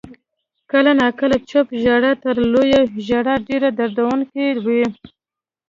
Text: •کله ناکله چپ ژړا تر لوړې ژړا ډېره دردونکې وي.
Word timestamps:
•کله 0.71 0.91
ناکله 1.01 1.37
چپ 1.49 1.67
ژړا 1.81 2.11
تر 2.23 2.35
لوړې 2.51 2.81
ژړا 3.05 3.35
ډېره 3.47 3.69
دردونکې 3.79 4.45
وي. 4.65 4.83